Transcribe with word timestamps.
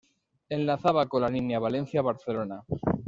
Enlazaba 0.49 1.05
con 1.07 1.21
la 1.21 1.29
línea 1.29 1.59
Valencia-Barcelona. 1.59 2.63